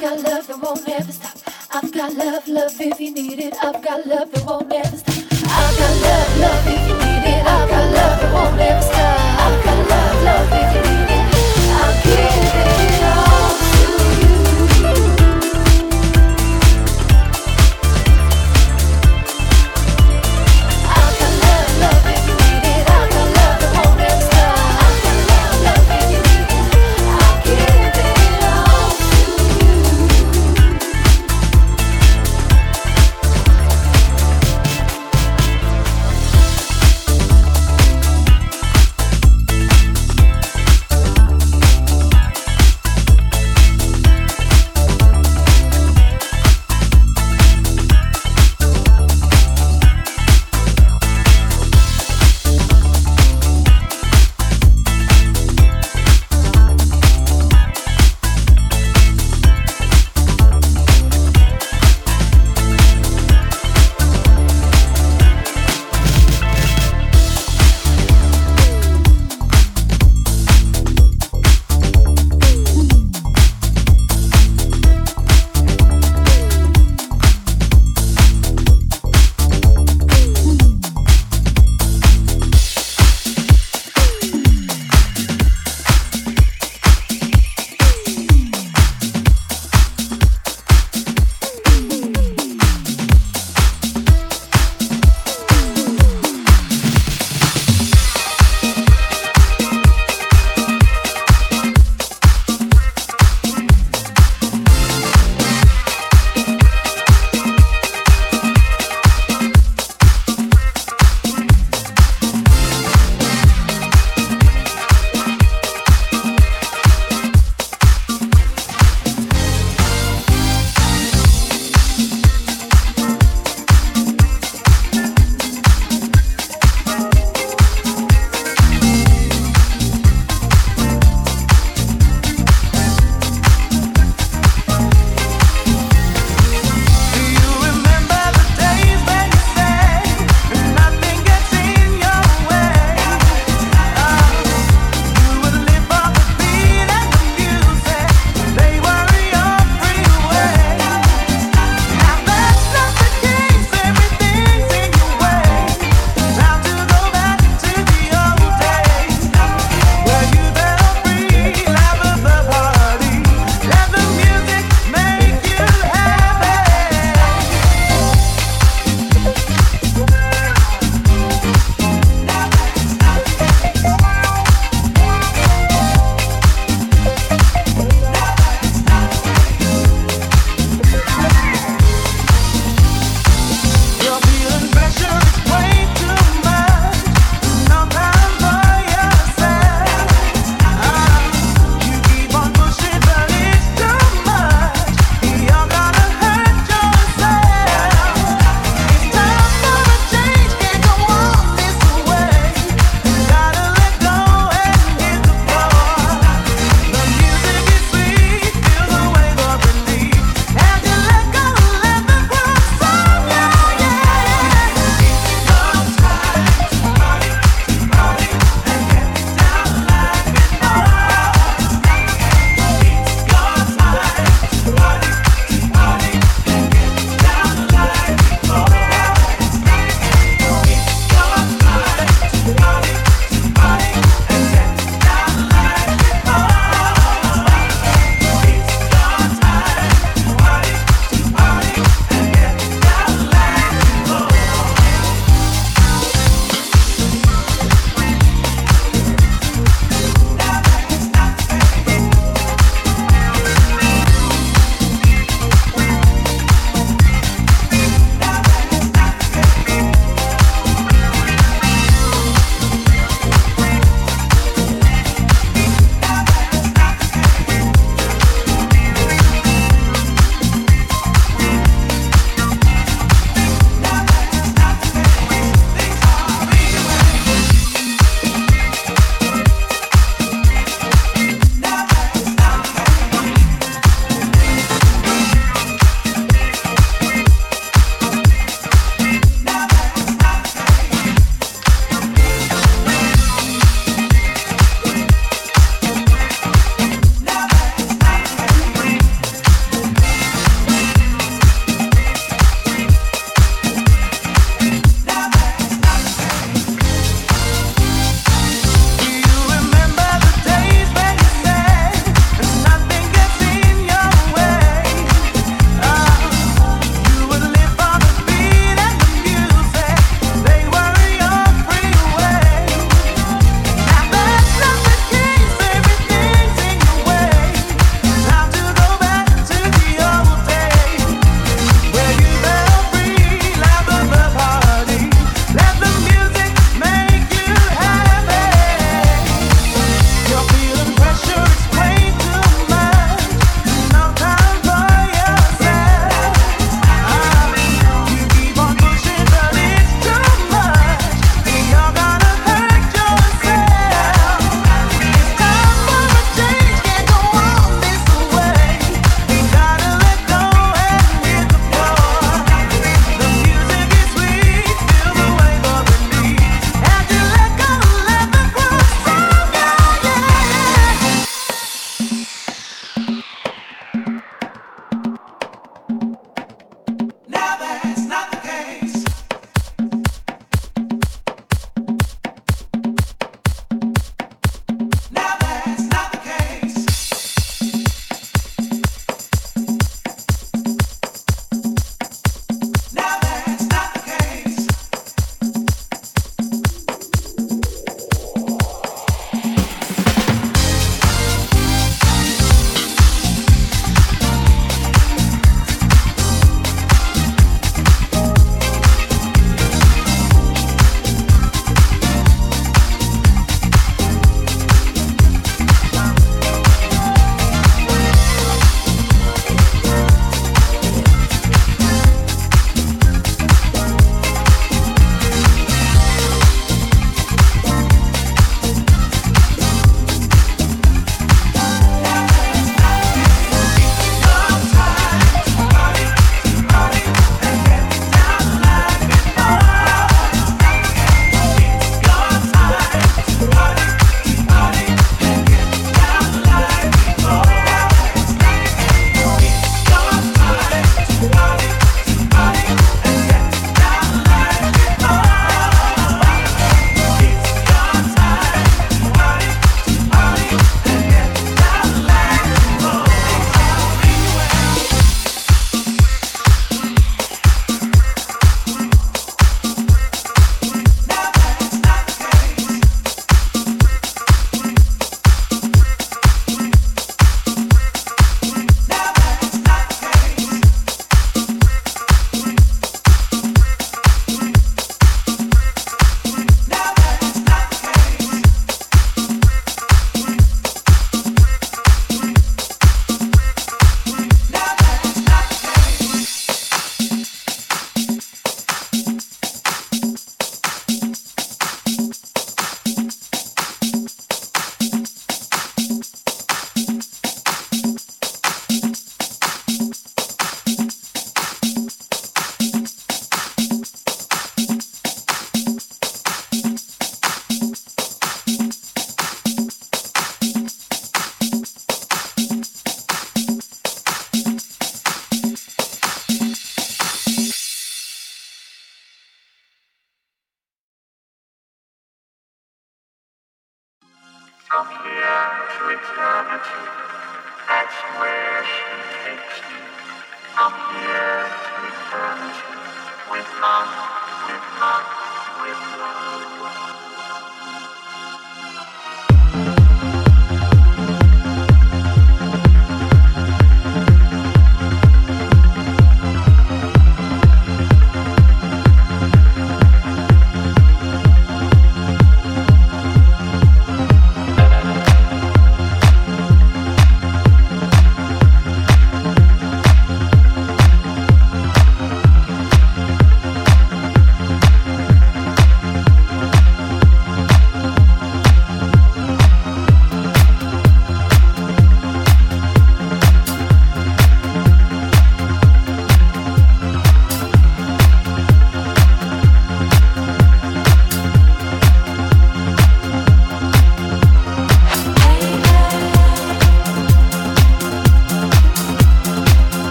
got 0.00 0.18
love 0.22 0.46
that 0.46 0.58
won't 0.62 0.88
ever 0.88 1.12
stop. 1.12 1.36
I've 1.72 1.92
got 1.92 2.14
love, 2.14 2.48
love 2.48 2.80
if 2.80 3.00
you 3.00 3.12
need 3.12 3.38
it. 3.38 3.54
I've 3.62 3.82
got 3.84 4.06
love 4.06 4.32
that 4.32 4.46
won't 4.46 4.72
ever 4.72 4.96
stop. 4.96 5.14
I've 5.44 5.78
got 5.78 5.94
love, 6.02 6.38
love 6.38 6.66
if 6.66 6.88
you 6.88 6.94
need 6.94 7.28
it. 7.28 7.44
I've 7.44 7.68
got 7.68 7.84
love 7.92 8.20
that 8.20 8.32
won't 8.32 8.60
ever 8.60 8.82
stop. 8.82 9.19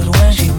loin, 0.00 0.30
j'ai 0.30 0.55